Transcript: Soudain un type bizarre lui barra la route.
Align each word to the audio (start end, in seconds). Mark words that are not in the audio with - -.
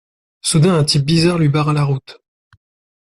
Soudain 0.41 0.79
un 0.79 0.83
type 0.83 1.05
bizarre 1.05 1.37
lui 1.37 1.47
barra 1.49 1.73
la 1.73 1.83
route. 1.83 2.19